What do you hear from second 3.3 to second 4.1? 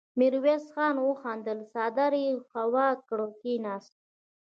کېناست.